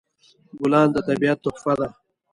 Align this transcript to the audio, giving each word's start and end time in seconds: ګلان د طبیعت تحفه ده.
ګلان 0.61 0.87
د 0.93 0.97
طبیعت 1.07 1.37
تحفه 1.45 1.73
ده. 1.79 1.87